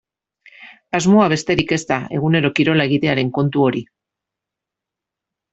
Asmoa 0.99 1.27
besterik 1.33 1.73
ez 1.77 1.79
da 1.91 1.99
egunero 2.21 2.53
kirola 2.61 2.89
egitearen 2.91 3.31
kontu 3.39 3.67
hori. 3.67 3.85